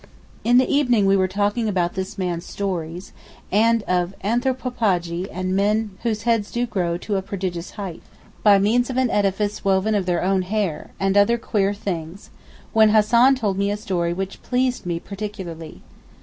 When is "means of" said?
8.57-8.97